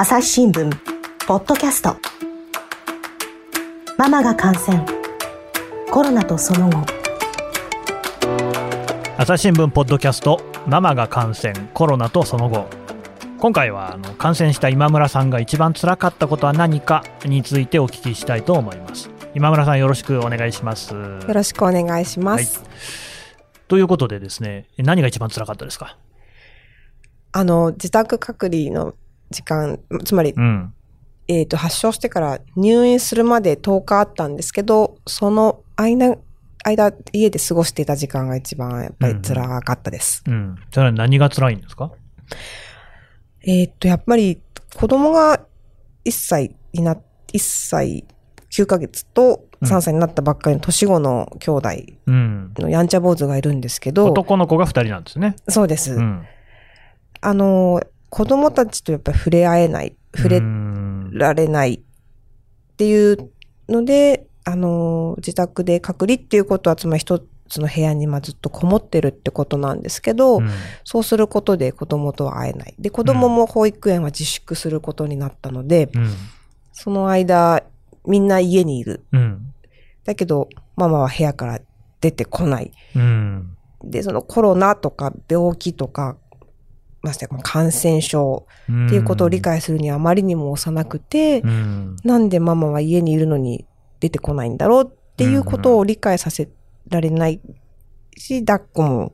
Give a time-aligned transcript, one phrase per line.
[0.00, 0.70] 朝日新聞
[1.26, 1.96] ポッドキャスト。
[3.96, 4.86] ママが感染。
[5.90, 6.86] コロナとその後。
[9.16, 10.40] 朝日新聞ポッドキャスト。
[10.68, 11.52] ママが感染。
[11.74, 12.68] コロナとその後。
[13.40, 19.10] 今回はあの感染した今村さんが一番辛かったことは何かについてお聞きしたいと思います。
[19.34, 20.94] 今村さんよろしくお願いします。
[20.94, 22.68] よろしくお願いします、はい、
[23.66, 25.98] ということでですね何が一番辛かったですか？
[27.32, 28.94] あの自宅隔離の
[29.30, 30.72] 時間、つまり、うん、
[31.28, 36.16] えっ、ー、と、発症してから入院するまで10日あったんですけど、その間、
[36.64, 40.22] 間、家で過ごしていた時間が一番やっぱり辛かったです。
[40.26, 40.32] うん。
[40.32, 41.92] うん、それは何が辛いんですか？
[43.42, 44.40] えっ、と、やっぱり
[44.74, 45.40] 子供が
[46.04, 46.96] 1歳にな、
[47.32, 48.04] 1歳
[48.50, 51.68] 9ヶ月と3歳になったばっかりの年子の兄弟
[52.06, 55.36] のやんちゃ坊主がいるんですけど、うん、男の子が2人なんですね。
[55.48, 55.94] そうです。
[55.94, 56.24] うん、
[57.20, 60.42] あの、子供たちとやっぱり触れ合えない、触れ
[61.12, 61.80] られないっ
[62.76, 63.30] ていう
[63.68, 70.50] ので、あの、自宅で隔離っていうことは、つまり一つの部屋にまずっとこもってるってことなんですけど、うん、
[70.84, 72.74] そうすることで子供とは会えない。
[72.78, 76.14] で、子供も保育園は自粛することになったので、うん、
[76.72, 77.62] その間、
[78.06, 79.04] みんな家にいる。
[79.12, 79.52] うん、
[80.04, 81.60] だけど、ママは部屋から
[82.00, 82.72] 出てこない。
[83.84, 86.16] で、そのコロナとか病気とか
[87.08, 93.66] まして感染症っていうことを理解するにはあまりにも幼くて、うん、なんでママは家にいるのに
[94.00, 96.48] 出てこないんだろうっていうことを理解させ
[96.88, 97.40] られない
[98.16, 99.12] し、抱っこも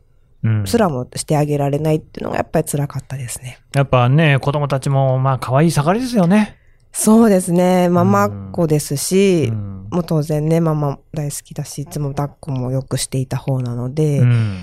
[0.66, 3.58] すらもしてあげられないっていうのがやっぱり辛かったですね。
[3.74, 6.58] やっぱね、子供たちもまあ可愛い盛りですよね。
[6.92, 7.88] そうですね。
[7.88, 14.58] ママっ子ですし、うん、もう当然ね、ママ大好きだし、いつも抱っこもよくしていた方なので、うん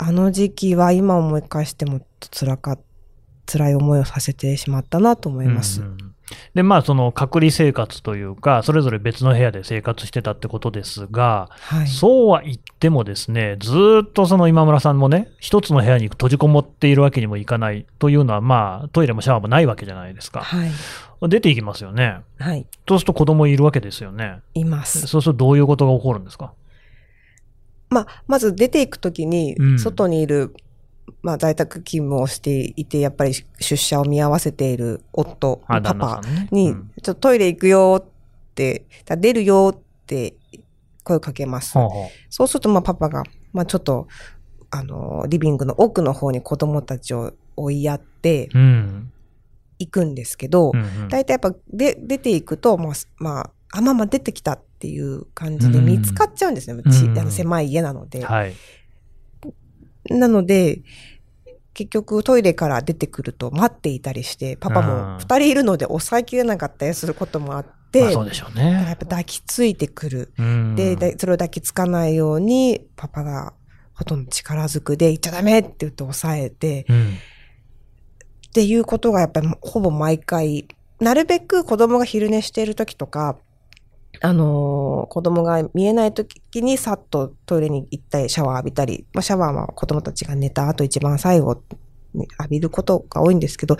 [0.00, 2.78] あの時期は今思い返しても辛か
[3.46, 5.80] 辛い思いをさせてしまったなと思います。
[5.80, 5.96] うんうん、
[6.54, 20.40] で、まあ、その隔離生活というか、それぞれ別の部屋で生活してたってことですが、はい、そうは言ってもですね、ずっとその今村さんもね、一つの部屋に閉じこもっているわけにもいかないというのは、まあ、トイレもシャワーもないわけじゃないですか。
[20.40, 20.70] はい、
[21.30, 22.18] 出ていきますよね。
[22.38, 22.66] はい。
[22.86, 24.40] そうすると子供いるわけですよね。
[24.52, 25.06] います。
[25.06, 26.52] そうするとどういうことが起こるんですか？
[27.88, 30.52] まあ、まず出ていくときに、外にいる、うん、
[31.28, 40.36] まあ、在宅勤務をしていて、やっぱり出社を見合わせている夫、パパに、ちょっとトイレ行くよって、出るよって
[41.04, 41.74] 声をかけます。
[42.30, 44.08] そうすると、まあ、パパが、まあ、ちょっと、
[44.70, 48.48] あの、リビングの奥の方に子供たちを追いやって、
[49.78, 50.72] 行くんですけど、
[51.10, 56.82] 大、体、やっぱで出ていくと、まあ、まあ、あ、ママ出てきたっていう感じで見つかっちゃうんですね。
[56.82, 58.24] うん、あの狭い家なので。
[58.24, 58.54] はい。
[60.10, 60.80] なので、
[61.78, 68.72] 結局トイレから出てくると待っていたりして、パパも二人いるので抑えきれなかったりすることもあって、まあ、そうでしょうね。
[68.72, 70.32] やっぱ抱きついてくる。
[70.74, 73.52] で、それを抱きつかないように、パパが
[73.94, 80.66] ほとんど力ずくで、行っちゃダメって言って抑えて、うん、っていうことがやっぱりほぼ毎回、
[80.98, 83.36] なるべく子供が昼寝している時とか、
[84.20, 91.62] あのー、子供が見えない時にさっとトイレに行ったり、シャワー浴びたり、まあ、シャワーは子供たちが寝た後一番最後
[92.14, 93.76] に浴びることが多いんですけど、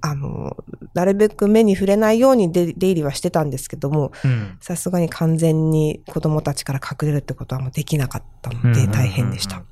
[0.00, 4.12] あのー、なるべく目に触れないように出入りはしてたんですけども、
[4.60, 9.62] さすがに完全に子供たちから隠れるってことはもうできなかったので大変でした。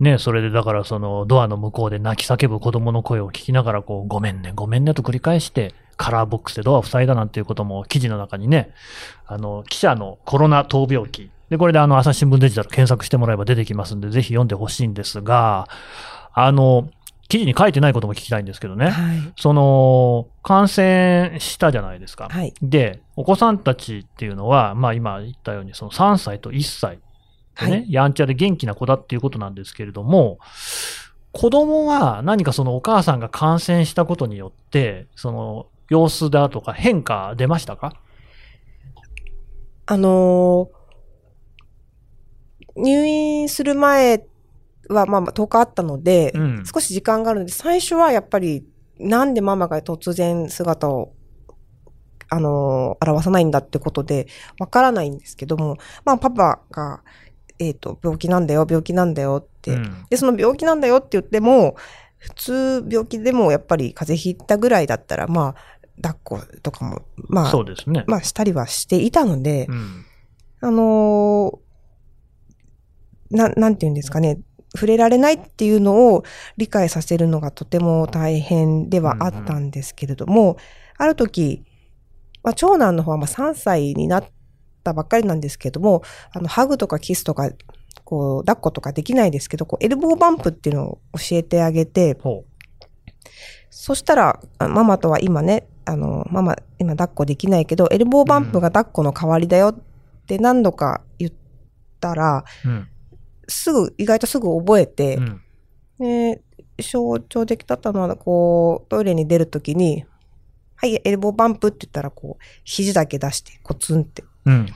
[0.00, 8.72] ね、それでだからそのドアの向こうで泣き叫ぶ子供の声を聞きながらこう、ごめんね、ごめんねと繰り返して、カラーボックスでドアを塞いだなんていうことも記事の中にね、
[9.26, 11.30] あの、記者のコロナ闘病記。
[11.50, 15.68] で、これであの、朝日新聞デジタル検索してもらえば出てきますんで、ぜひ読んでほしいんですが、
[16.32, 16.88] あの、
[17.28, 18.88] 記事に書いてないことも聞きたいんですけどね。
[18.88, 22.28] はい、その、感染したじゃないですか。
[22.30, 26.98] はい、で、お子さんたちっていうのは、まあ今言ったように、その3歳と1歳
[27.60, 30.38] でね、はい、やんちゃで元気な子だっていうことなんですけれども、
[31.32, 37.92] 子供は何かそのお母さんが感染したことによって、その様子だとか変化出ましたか？
[39.84, 44.24] あのー、入院する前
[44.88, 48.64] はまあ10日あったので、うん、少し時間があるので、最初はやっぱり
[48.98, 51.12] なんでママが突然姿を
[52.32, 54.28] あのー、表さないんだってことで、
[54.60, 57.02] わからないんですけども、まあ、パパが、
[57.58, 61.74] えっ、ー、と、病気なんだよ、病気なんだよって、うん、で、その病気なんだよって言っても、
[62.18, 68.04] 普通病気でもやっぱり風邪ひいたぐらいだったら、まあ、抱っことかも、まあ、そうですね。
[68.06, 70.04] まあ、したりはしていたので、うん、
[70.60, 74.38] あのー、な、なんて言うんですかね。
[74.74, 76.22] 触れられないっていうのを
[76.56, 80.58] 理解させるのがとても大変ではあったんですけれども、
[80.96, 81.64] ある時、
[82.42, 84.24] まあ、長男の方はまあ3歳になっ
[84.84, 87.50] たばっかりなんですけれども、あの、ハグとかキスとか、
[88.04, 92.44] こう、抱っことかできないですけど、こう、エルボーバンプっていうのを教えてあげて、ほ
[93.70, 99.74] そしたら、あママとは今ね、あの、ママ、今抱っこできないけど、エルボーバンプが抱っこの代わりだよっ
[100.26, 101.32] て何度か言っ
[101.98, 102.68] たら、う。
[102.68, 102.88] うん。
[103.48, 105.42] すぐ、意外とすぐ覚えて、うん。
[105.98, 106.40] で、
[106.78, 110.04] 象徴的だったのは、こう、トイレに出るときに、
[110.76, 114.22] はい、エルボーバンプって言ったら、こう、肘だけ出して、コツンって。
[114.44, 114.66] うん。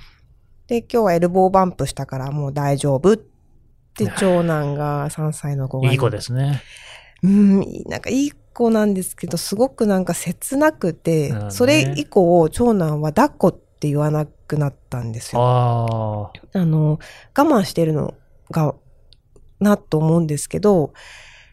[0.67, 5.93] で、今日はエルボーバンプしたからもう大丈夫って、長男が3歳の子が。
[5.93, 6.60] いい子ですね。
[7.22, 15.43] うん、なんかいい子なんですけど、すごくなんか切なくて、うんねそれ以降、長男は抱っこって言わなくなったんですよ。
[15.43, 16.99] あの、
[17.37, 18.15] 我慢してるの
[18.51, 18.75] が、
[19.61, 20.93] なと思うんですけど、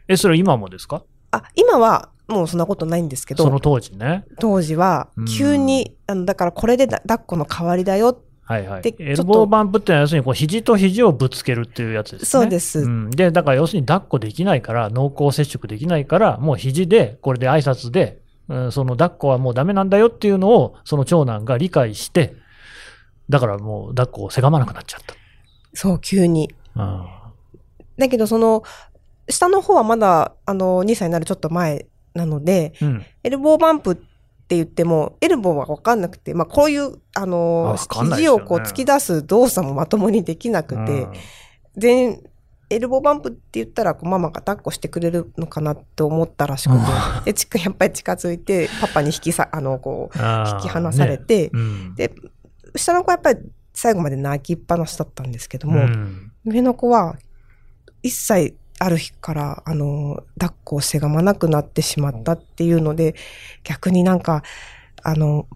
[0.08, 1.04] え、それ今もですか？
[1.32, 4.26] あ、今はもうそんなことないんですけど、その当時ね。
[4.40, 8.22] 当時はうん急に、あの、だからこれでだ抱っこの代わりだよ。
[8.52, 8.94] はいはいで。
[9.00, 12.26] エルボーバンプってのは要するにこう肘と肘をぶつけるっていうやつですね。
[12.26, 22.36] そうですん、で、だから要するに抱っこできないから、濃厚接触できないから、もう肘で、これで挨拶で、うん、その抱っこはもうダメなんだよっていうのを、その長男が理解して、
[23.30, 25.16] だからもう抱っこをせがまなくなっちゃった。
[25.74, 26.50] そう、急に。
[26.76, 27.06] うん
[27.98, 28.64] だけど、その、
[29.30, 33.06] 下の方はまだ、あの、2歳になるちょっと前なので、うん。
[33.24, 34.11] エルボーバンプって
[34.56, 41.08] 言っても、エルボーはわかんなくて、まあ、こういう、あの、肘をこう突き出す動作もまともにできなくて、
[41.78, 42.22] 全、
[42.70, 46.82] エルボーバンプって言ったら、こうママが抱っこしてくれるのかなって思ったらしくて、
[47.26, 51.96] で、ちくやっぱり近づいて、パパに引きさ、あの、こう、引引き離されて、うん。
[51.96, 52.14] で、
[52.76, 53.40] 下の子はやっぱり
[53.74, 56.32] 最後まで泣きっぱなしだったんですけども、うん。
[56.46, 57.18] 上の子は
[58.04, 63.14] 一切ある日から、あの、抱っこをせがまなくなってしまったっていうので、
[63.64, 64.42] 逆になんか、
[65.04, 65.48] あの、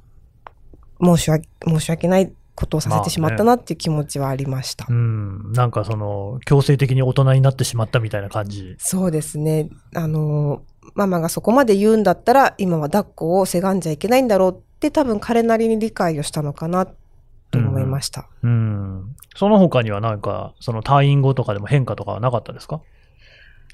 [1.03, 4.85] 申し訳、申し訳ないことをさせてしまったなっていう気持ちはありました。
[4.87, 5.51] うん。
[5.53, 8.75] なんかその、強制的に大人になってしまったみたいな感じ。
[8.77, 9.69] そうですね。
[9.95, 10.61] あの、
[10.93, 16.93] ママがそこまで言うんだったら、今は抱っこをせがんじゃいけないんだろうって多分彼なりに理解をしたのかなと
[17.57, 18.29] 思いました。
[18.43, 19.15] うん。
[19.35, 22.81] その他にはなんか、その退院後とかでも変化とかはなかったですか？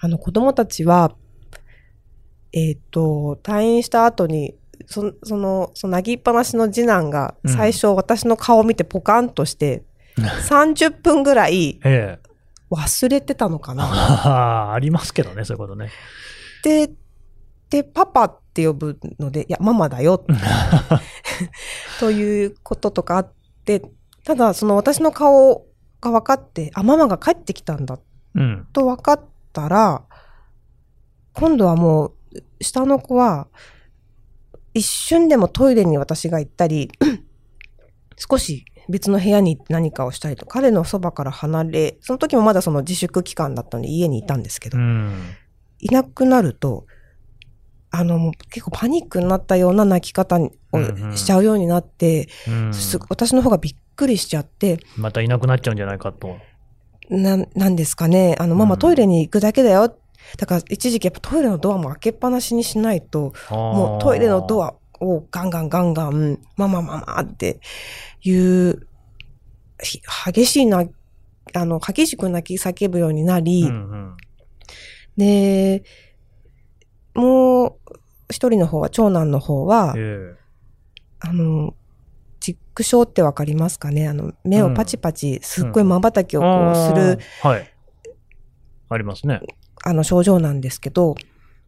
[0.03, 1.15] あの子供たちは、
[2.53, 4.55] えっ、と、退院した後に、
[4.87, 9.83] そその、その、泣きっぱなしの次男が、うん最初私の顔を見てポカンとして、
[10.17, 12.29] 30分ぐらいええ。
[12.71, 13.83] 忘れてたのかな。
[13.83, 15.89] あ ありますけどね、そういうことね。
[16.63, 16.89] で、
[17.69, 20.25] で、パパって呼ぶので、いや、ママだよ、
[21.99, 23.31] ということとかあっ
[23.65, 23.83] て、
[24.25, 25.67] ただ、その私の顔
[26.01, 27.99] が分かって、あ、ママが帰ってきたんだ
[28.33, 28.67] うん。
[28.73, 29.21] と分かっ
[29.51, 30.03] たら、
[31.33, 32.13] 今度はもう、
[32.61, 33.47] 下の子は、
[34.73, 36.91] 一瞬でもトイレに私が行ったり、
[38.17, 45.35] 少し別の部屋に何かをしたりと、彼のそばから離れ、その時もまだその自粛期間だったので家にいたんですけど、うん。
[45.79, 46.85] いなくなると、
[47.89, 56.37] あの、もう結構パニックになったような泣き方をうんうんしちゃうようになって、うんす私の方がびっくりしちゃって、またいなくなっちゃうんじゃないかと。
[57.11, 58.35] な、なんですかね。
[58.39, 59.95] あの、ママうんトイレに行くだけだよ。
[60.37, 64.69] だから一時期やっぱトイレのドアも開けっぱなしにしないと、もうトイレのドア。
[64.69, 67.59] アをガンガンガンガン、ママママって
[68.21, 68.87] いう、
[69.81, 70.85] ひ激しいな、
[71.53, 74.17] あの、激しく泣き叫ぶようになり、うんうん。
[75.17, 75.83] で、
[77.15, 77.75] もう
[78.29, 80.35] 一人の方は、長男の方は、え
[81.19, 81.73] あの、
[82.41, 84.09] チック症ってわかりますかね？
[84.09, 87.71] あの、目をパチパチ、すっごい瞬きえをこうする、はい。
[88.89, 89.39] ありますね。
[89.83, 91.15] あの症状なんですけど、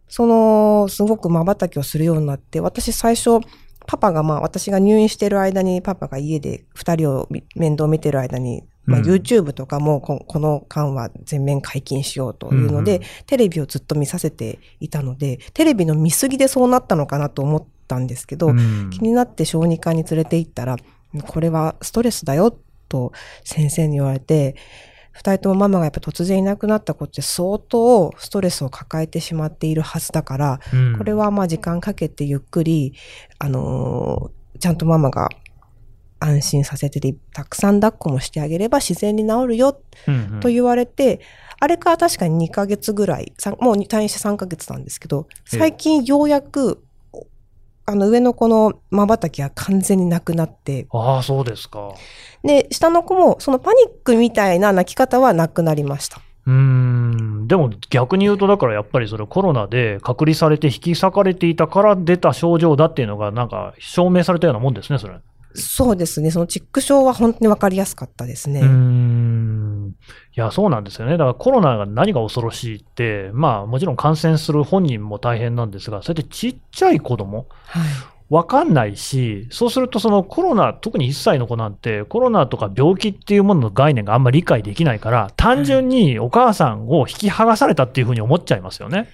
[0.09, 3.39] その、すごく瞬きをするようになって、私最初、
[3.85, 9.05] パパがまあ私が入院してる間にパパが家で二人をみ面倒見てる間に、まあ、うん。
[9.05, 13.09] YouTube とかもここの間は全面解禁しようというので、うんうん。
[13.25, 18.89] テレビをずっと見させていたので、テレビの見過ぎでそうなったのかなと思ったんですけど、うん。
[18.89, 20.77] 気になって小児科に連れて行ったら、
[21.27, 22.57] これはストレスだよ
[22.89, 23.11] と
[23.43, 24.55] 先生に言われて、
[25.11, 30.97] 二人ともママがやっぱ突然いなくなった子って相当ストレスを抱えてしまっているはずだから、うん。
[30.97, 32.93] これはまあ時間かけてゆっくり、
[33.39, 35.27] あのーちゃんとママが
[36.19, 39.73] 安心させてて、たくさん抱っこもしてあげれば自然に治るよ
[40.41, 41.19] と言われて、
[41.59, 45.59] あれから確かに2ヶ月ぐらい、もう退院して3ヶ月なんですけど、ええ。
[45.59, 46.83] 最近ようやく、
[47.85, 51.93] あの上の子の瞬きは完全になくなって、ああ、そうですか。
[52.43, 56.21] で、下の子もそのパニックみたいな泣き方はなくなりました。
[56.45, 57.03] うーん。
[57.43, 65.15] ん、でも逆に言うと、だからやっぱりそれコロナで隔離されて引き裂かれていたから出た症状だっていうのが、なんか証明されたようなもんですね、それ。
[65.55, 66.31] そうですね。
[66.31, 68.61] そのチック症は本当にわかりやすかったですね。
[68.61, 69.72] うーん。
[70.35, 71.13] いや、そうなんですよね。
[71.13, 77.83] だからコロナが何が恐ろしいって、まあもちろん感染する本人も大変なんですが、それってちっちゃい子供はい。
[78.29, 89.07] わかんないし、そうするとそのコロナ、特に1歳の子なんて、コロナとか病気っていうものの概念があんまり理解できないから、単純にお母さんを引き剥がされたっていうふうに思っちゃいますよね。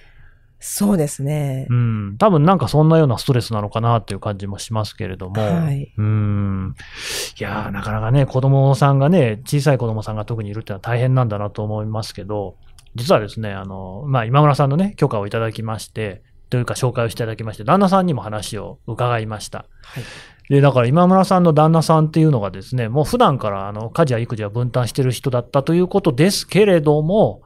[0.62, 1.66] そうですね。
[1.70, 2.16] うん。
[2.18, 5.40] 多分なんかそんなようなストレスなのかなっていう感じもしますけれども。
[5.40, 5.92] はい。
[5.96, 6.74] うん。
[7.38, 12.56] いやーなかなかね、子供さんがね、小さい子供さんが特にいるっていうのは大変なんだなと思いますけど、
[12.94, 19.64] 実はですね、あの、まあ、今村さんのね、許可をいただきまして、というか紹介をしていただきまして、旦那さんにも話を伺いました。
[19.82, 20.04] はい。
[20.50, 27.42] で、だから今村さんの旦那さんっていうのがですね、もう普段からあの家事や育児は分担してる人だったということですけれども、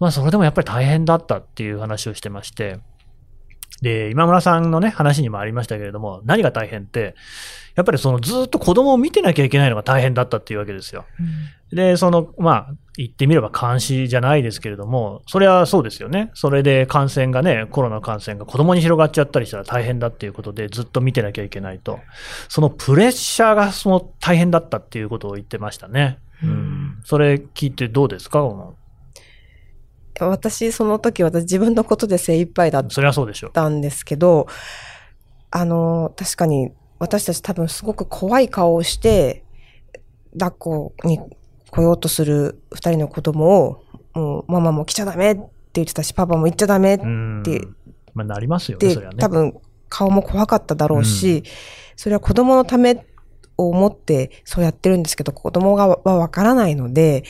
[0.00, 2.80] まあそれでもやっぱり大変だったっていう話をしてまして、
[3.82, 7.14] で、今村さんのね、話にもありましたけれども、何が大変って、
[7.76, 11.06] やっぱりそのずっと子供を見てなきゃいけないのが大変だったっていうわけですよ。
[11.72, 16.30] で、その、まあ、言ってみれば監視じゃないですけれども、それはそうですよね。
[16.34, 22.00] それで感染がね、コロナ感染が子供に広がっちゃったりしたら大変だっていうことで、ずっと見てなきゃいけないと。
[22.48, 26.18] そのプレッシャーがその大変だったっていうことを言ってましたね。
[26.42, 27.00] うん。
[27.04, 28.40] それ聞いてどうですか
[30.28, 33.52] 私、その時私自分のことで精一杯だっそれはそうでしょう。
[33.52, 34.46] たんですけど、
[35.50, 39.44] あの、確かに私たち多分すごく怖い顔をして、
[40.38, 41.18] 抱っこに
[41.70, 43.84] 来ようとする二人の子供を、
[44.14, 45.42] もうママも来ちゃダメって
[45.74, 47.42] 言ってたし、パパも行っちゃダメっうん。
[47.44, 47.62] て
[48.14, 49.18] まあ、なりますよね、で、それはね。
[49.18, 49.54] 多分
[49.88, 51.42] 顔も怖かっただろうし、
[51.96, 53.06] それは子供のため
[53.56, 57.24] を思ってそうやってるんですけど、子供がはわからないので、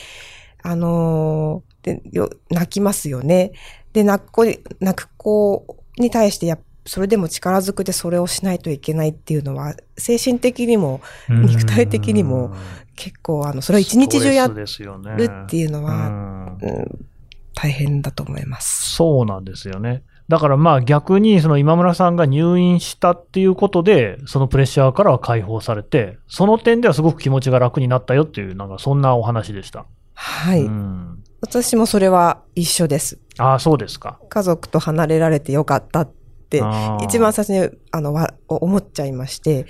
[0.63, 3.51] あのーでよ泣きますよね。
[3.93, 12.53] で、泣く子に、泣く子に対してやっそれでも力ずくでそれをしないといけないっていうのは、精神的にもうん肉体的にも
[12.95, 17.07] 結構、あの、それを一日中やるっていうのは、うんうん
[17.53, 18.95] 大変だと思います。
[18.95, 20.03] そうなんですよね。
[20.29, 29.85] だからまあ逆にその今村さんが入院したっていうことで、そのプレッシャーからは解放されて、その点ではすごく気持ちが楽になったよっていう、なんかそんなお話でした。
[30.13, 30.61] はい。
[30.61, 33.19] うん、私もそれは一緒です。
[33.37, 34.19] ああ、そうですか。
[34.29, 36.11] 家族と離れられてよかったっ
[36.49, 36.61] て、
[37.03, 39.65] 一番最初に、あの、わ思っちゃいまして、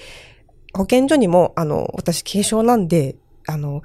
[0.74, 3.16] 保健所にも、あの、私軽症なんで、
[3.48, 3.82] あの、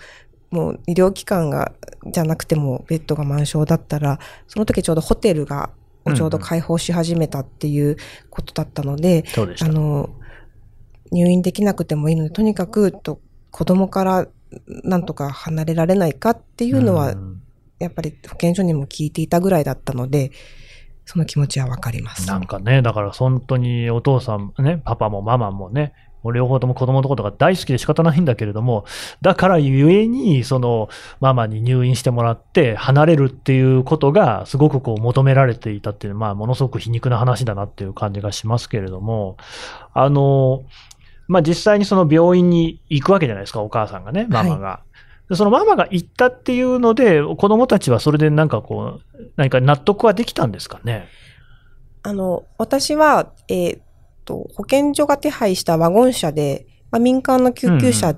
[0.51, 1.73] もう医療機関が、
[2.07, 5.71] じゃなくてもベッドが満床だったら、その時ちょうどホテルが、
[6.17, 7.97] ちょうど開放し始めたっていう
[8.31, 9.67] ことだったので、そうでした。
[9.67, 10.11] あの、
[11.13, 14.27] 入院できなくてもいいので、とにかく、と、子供から
[14.85, 17.26] なんとか離れられないかっていうのは、ん
[17.79, 20.33] やっぱり保健所にも聞いていたぐらいだったので、
[21.05, 22.27] その気持ちはわかります。
[22.27, 25.93] なんかね、だから本当にお父さんね、パパもママもね、
[26.33, 28.85] 両方とも子供のことが大好きで仕方ないんだけれども、
[29.21, 30.89] だからゆえに、その、
[31.21, 39.37] ママに入院してもらって離れるっていうことがすごくこう求められていたっていう、まあものすごく皮肉な話だなっていう感じがしますけれども、
[39.93, 40.65] あの、
[41.29, 44.81] まあ実際にその病院に行くわけじゃないですか、お母さんがね、ママが。
[44.81, 44.86] で
[45.35, 51.09] そのママが行ったっていうので、子供たちはそれでなんかこう、何か納得はできたんですかね？
[52.03, 53.83] あの、私は、えーっ
[54.25, 58.15] と、保健所が手配したワゴン車で、まあ、民間の救急車っ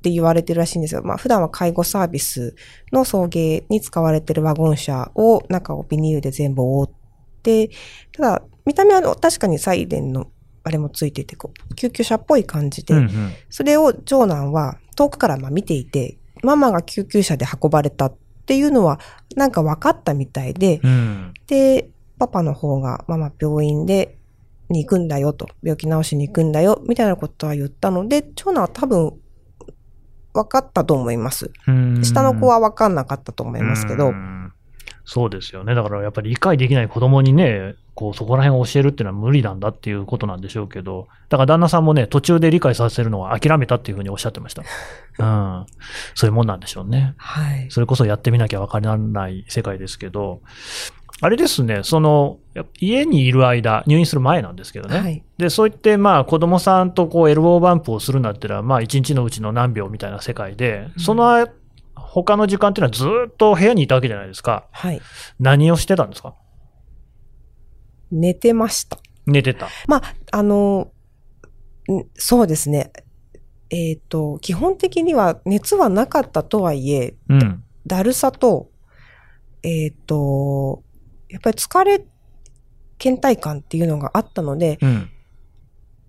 [0.00, 1.02] て言われてるらしいんですよ。
[1.02, 2.54] まあ、普段は介護サービス
[2.92, 6.90] の送迎に使われてるワゴン車を中をビニールで全部覆っ
[7.42, 7.68] て、
[8.12, 10.30] ただ、見た目は確かにサイレンの
[10.64, 18.14] あれもついてて、こう、救急車っぽい感じで、うんうんそれを長男は遠くからまあ見ていて、ママが救急車で運ばれたっ
[18.46, 18.98] ていうのは
[19.36, 24.18] なんか分かったみたいで、うんで、パパの方がママ病院で
[24.68, 29.12] に行くんだよと、病気治しに行くんだよ、みたいなことは言ったので、長男は多分
[30.34, 31.50] 分かったと思います。
[31.66, 34.52] うん下の子は分かんなかったと思いますけどう、ん
[35.04, 35.74] そうですよね。
[35.74, 44.62] だからやっぱり理解できない子供にね、こうそこら辺を教えるっていうのは無理なんだっていうことなんでしょうけど、だから旦那さんもね、途中で理解させるのは諦めたっていうふうにおっしゃってました。
[45.18, 45.24] う
[45.62, 45.66] ん。
[46.14, 47.14] そういうもんなんでしょうね。
[47.16, 47.66] はい。
[47.70, 50.42] それこそやってみなきゃわからない世界ですけど、
[51.20, 54.98] あれですね、その、や家にいる間、入院する前なんですけどね。
[55.00, 55.24] はい。
[55.36, 61.48] で、そう言って、まあ、子供さんとこう、エルボーバンプをするなんてのは、まあ、一日のうちの何秒みたいな世界で、その、
[61.96, 64.66] 他の時間っていうのはずっと部屋にいたわけじゃないですか。
[64.70, 65.00] はい。
[65.40, 66.34] 何をしてたんですか？
[68.10, 68.98] 寝てました。
[69.26, 69.68] 寝てた。
[69.86, 70.92] まあ、あの、
[71.90, 72.92] んそうですね。
[73.70, 77.64] えっ、と、基本的には熱はなかったとはいえ、うん。
[77.86, 78.70] だるさと、
[79.62, 80.82] えっ、と、
[81.28, 82.04] やっぱり疲れ、
[82.98, 85.10] 倦怠感っていうのがあったので、うん。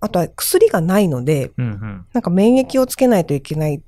[0.02, 2.06] あとは薬がないので、うんうん。
[2.14, 3.82] なんか免疫をつけないといけない、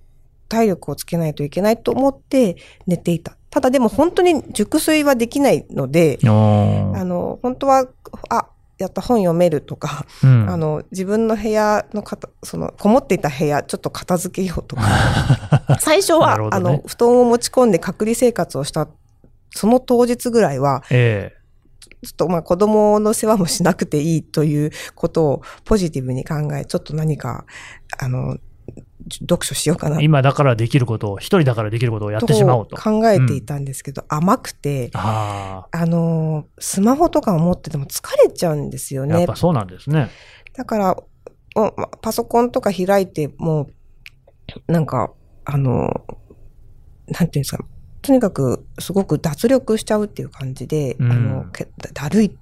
[0.50, 3.38] 体力をつけないといけないと思って寝ていた。
[3.52, 7.86] ただでも本当に熟睡はできないので、あの、本当は、
[8.30, 10.50] あ、やった本読めるとか、うん。
[10.50, 14.84] あの、自分の部屋のかた、その、こもっていた部屋、ちょっと片付けようとか。
[15.82, 16.48] 最初は、ね。
[16.50, 18.88] あの、布団を持ち込んで隔離生活をした、
[19.54, 21.34] その当日ぐらいは、え。
[22.04, 27.46] ちょっとまあ子供の世話もしなくていいということをポジティブに考え、ちょっと何か、
[28.00, 28.38] あの、
[29.22, 32.78] 読書しようかなえ今だからできることを、一人だからできることをやってしまおうと。
[32.78, 39.36] 考えていたんですけど、甘くて、ああの、スマホとかを持ってても疲れちゃうんですよあ、やっねぱ。
[39.36, 40.10] そうなんですね。
[40.56, 40.98] だから、
[42.02, 43.68] パソコンとか開いても、
[44.68, 45.14] なんか、
[45.46, 47.66] あの、なんていうんですか、
[48.02, 52.38] とにかくすごく脱力しちゃうっていう感じで、うんあの、けだるい。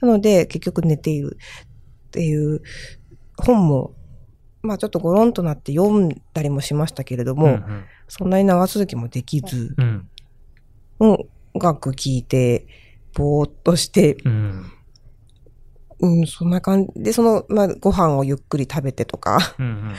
[0.00, 1.38] なので、結局寝ている
[2.06, 2.62] っていう
[3.36, 3.94] 本も、
[4.62, 10.08] まあちょっとゴロンとなって読んだりもしましたけれども、うんそんなに長続きもできず、うん。
[11.00, 11.10] うん。
[11.12, 11.28] 音
[11.60, 12.66] 楽聴いて、
[13.14, 14.66] ぼーっとして、うん。
[16.00, 19.92] うん、そんな感じで、その、まあ、ご飯をゆっくり食べてとか、うん。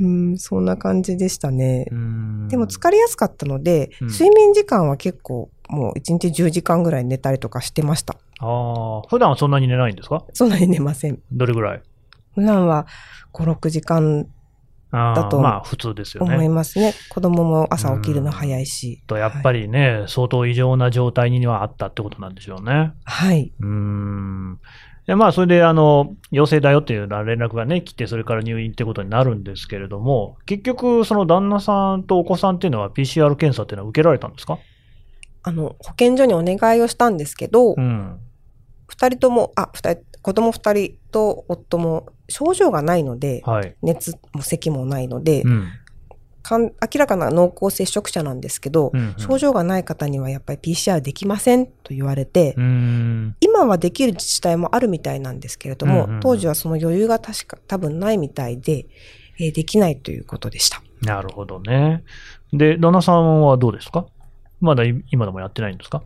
[0.00, 1.86] うん、そんな感じでしたね。
[1.90, 2.48] うん。
[2.48, 8.14] でも疲れやすかったので、うん睡眠時間は結構、もう1日10時間ぐらい寝たりとかしてました。
[8.38, 10.24] ああ、普段はそんなに寝ないんですか？
[10.32, 11.20] そんなに寝ません。
[11.30, 11.82] どれぐらい？
[12.34, 12.86] 普段は
[13.32, 14.26] 5、6時間
[14.92, 16.48] あだとあまあ普通ですよ思いね。
[16.48, 16.94] ますね。
[17.10, 19.02] 子供も朝起きるの早いし。
[19.06, 22.92] とやっぱりね、相当異常な状態にはあったってことなんでしょうね。
[23.04, 23.52] はい。
[23.60, 24.58] うーん。
[25.06, 34.58] でまあ、それで、あの、陽性だよっていう連絡がね、来て、それから入院ってことになるんですけれども、結局、その旦那さんとお子さんっていうのは PCR 検査っていうのは受けられたんですか？
[35.42, 38.18] あの、保健所にお願いをしたんですけど、うん。
[38.88, 43.74] 二人とも、あ、二人、子供二人と夫も症状がないので、はい。
[43.82, 45.68] 熱も咳もないので、うん。
[46.42, 52.54] かん明らかな濃厚接触者なんですけど、うんうん症状がない方にはやっぱり PCR できませんと言われて。
[53.40, 58.86] 今はできる自治体もあるみたいなんですけれども、うんうんうん当時はその余裕が確か多分ないみたいで、
[59.38, 60.82] えーできないということでした。
[61.02, 62.02] なるほどね。
[62.52, 64.06] で、旦那さんはどうですか？
[64.60, 66.02] まだい今でもやってないんですか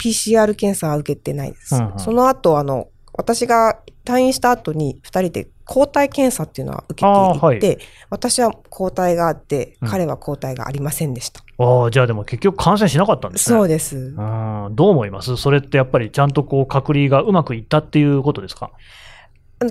[0.00, 1.74] ？PCR 検査は受けてないです。
[1.74, 7.78] うんうんその後、あの、私が退院した後に二人で抗体検査っていうのは受けていあーはいて、
[8.10, 11.40] 私は抗体があって、うん彼は抗体がありませんでした。
[11.58, 13.56] ああ、じゃあでも結局感染しなかったんですね。
[13.56, 13.96] そうです。
[13.96, 14.68] うん。
[14.72, 15.36] どう思います？
[15.36, 18.72] それってやっぱりちゃんとこう隔離がうまくいったっていうことですか？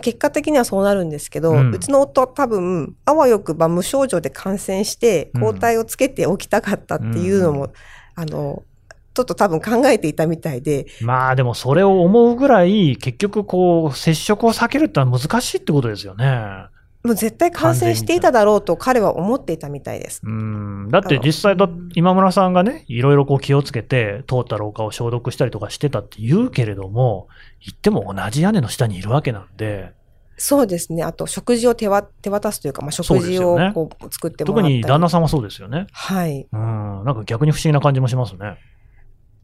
[0.02, 7.74] 結果的にはそうなるんですけど、ううんちの夫は多分、あわよくば無症状で感染して、うん抗体をつけておきたかったっていうのも、う
[8.16, 8.64] あの、
[9.14, 16.68] ちょっと多分考えていたみたいで、まあでもそれを思うぐらい、結局こう、接触を避けるってのは難しいってことですよね。
[17.04, 20.22] もう絶対感染していただろうと彼は思っていたみたいです。
[20.24, 20.90] うん。
[20.90, 27.28] だって実際だ、今村さんがね、いろいろこう気をつけて、通った廊下を消毒したりとかしてたって言うけれども、
[27.60, 29.92] 言っても同じ屋根の下にいるわけなんで、
[30.38, 31.04] そうですね。
[31.04, 34.76] あと、食事を手わ手渡すというか、まあ、食事をこう作っても特らったり。
[34.78, 35.88] に旦那さんはそうですよね。
[35.92, 36.48] はい。
[36.52, 37.04] うん。
[37.06, 38.58] なんか逆に不思議な感じもしますね。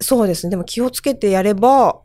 [0.02, 0.52] そうですね。
[0.52, 2.02] でも気をつけてやれば、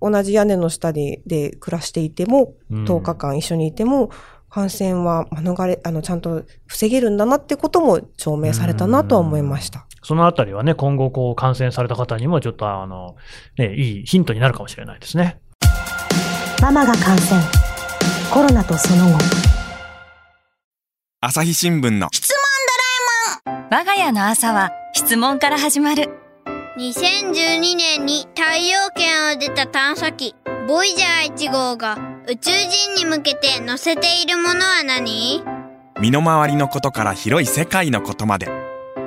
[0.00, 2.84] 同じ屋根の下でで暮らしていても、うん。
[2.84, 4.10] 10日間一緒にいても、
[4.50, 9.86] 感染は免れ、あの、ちゃんと防げるんだなってことも証明されたなとは思いました。
[10.02, 13.16] そのあたりはね、今後こう感染された方にもちょっとあの、
[13.58, 15.40] ね、いいヒントになるかもしれないですね。
[16.62, 17.42] ママが感染。
[18.32, 19.24] コロナとその後。
[21.20, 22.08] 朝日新聞の。
[23.70, 26.25] 我が家の朝は質問から始まる
[26.78, 30.34] 2012年に太陽圏を出た探査機
[30.68, 31.96] ボイジャー1号が
[32.28, 35.42] 宇宙人に向けて載せているものは何？
[35.98, 38.50] 身の回りのことから広い世界のことまで。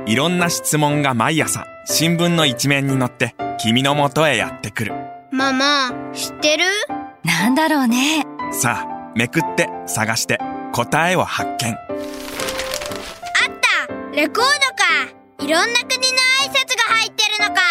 [0.08, 4.94] いろんな質問が毎朝新聞の一面に載って君のもとへやってくる。
[5.30, 6.64] ママ知ってる？
[7.24, 8.26] なんだろうね。
[8.52, 10.40] さあめくって探して
[10.74, 11.76] 答えを発見。
[11.76, 11.78] あっ
[13.88, 14.50] たレコードか。
[15.38, 16.29] いろんな国の
[17.40, 17.62] のか。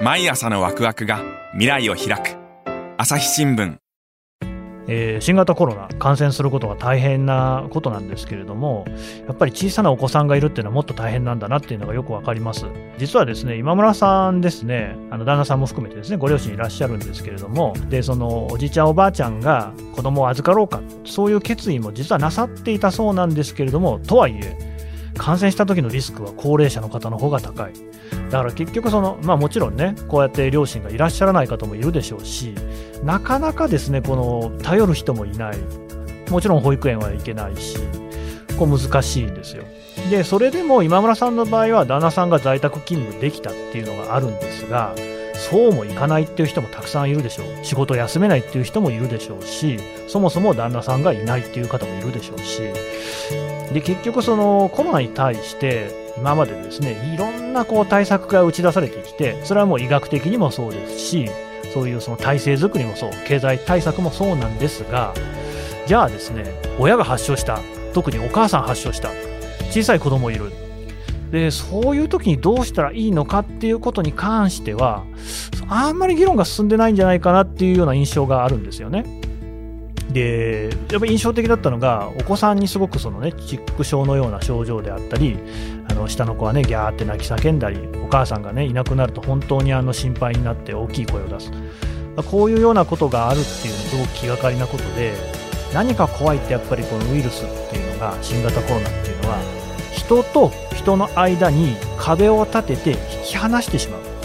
[0.00, 1.20] 毎朝のワクワクが
[1.52, 2.36] 未来を開く。
[2.98, 3.76] 朝日新聞。
[4.88, 8.84] えー新型コロナ感染することが大変なことなんですけれども
[9.26, 12.66] やっぱり小さなお子さんがいるっていうのはもっと大変なんだなっていうのがよくわかります。
[12.98, 24.75] 実はですね今村さんですねあの旦那さんも含めてですねご両親いらっしゃるんですけれどもでそのおじいちゃんおばあちゃんが子供を預かろうかそういう決意も実はなさっていたそうなんですけれどもとはいえ
[25.16, 27.72] 感染した時のリスクは高齢者の方の方が高い。
[28.30, 32.54] だから結局その、まあもちろんね、こうやって両親がいらっしゃらない方もいるでしょうし、
[33.04, 35.56] なかなかですね、この頼る人もいない。
[36.30, 37.78] もちろん保育園は行けないし、
[38.58, 39.64] こう難しいんですよ。
[40.10, 44.94] で、それでも今村さんの場合は旦那さんが在宅勤務できたっていうのがあるんですが、
[45.36, 47.46] そうもいかないっていう人もたくさんいるでしょう。
[47.64, 52.62] 仕事休めないっていう人もいるでしょうし、そもそも旦那さんがいないっていう方もいるでしょうし、
[53.72, 61.28] で、結局そのコロナに対して今までですね、いろんなこう対策が打ち出されてきて、それはもう医学的にもそうですし、
[61.72, 65.12] そういうその体制づくりもそう、経済対策もそうなんですが、
[65.86, 67.60] じゃあですね、親が発症した、
[67.92, 69.10] 特にお母さん発症した、
[69.70, 70.50] 小さい子供いる、
[71.30, 75.04] でそういう時にどうしたらいいのかっていうことに関しては
[75.68, 79.04] あんまり議論が進んでないんじゃないかなっていうような印象があるんですよね。
[80.12, 85.36] でやっぱり印象的だったのがお子さんにすごくそのねチック症のような症状であったり
[85.90, 91.50] あの下の子はねギャーって泣き叫んだりお母さんがねいなくなると本当にあの心配になって大きい声を出す
[92.30, 95.14] こういうようなことがあるっていうのすごく気がかりなことで
[95.74, 99.65] 何か怖いってやっぱりこのウイルスっていうのが新型コロナっていうのは
[100.06, 104.16] 人と人の間に壁を立てて引き離してしまう。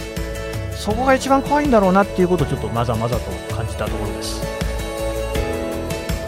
[0.81, 4.41] そこが一番怖いんだろうなっていうことをちょっとまざまざと感じたところです、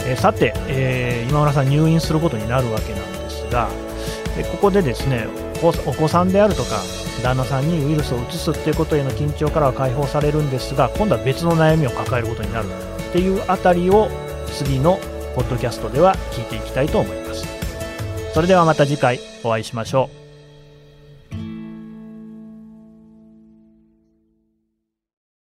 [0.05, 3.67] え、さて、えー、今村さん入院することになるわけなんですが
[4.37, 5.25] でここでですね
[5.63, 6.77] お子さんであるとか
[7.23, 14.07] 旦那さんにウイルスを移すっていうことへの緊張からは解放されるんですが今度は別の悩みを抱えることになるっていうあたりを
[14.47, 14.99] 次の
[15.33, 17.22] ポッドキャストでは聞いていきたいと思います。
[18.33, 20.22] それではまた次回お会いしましょう。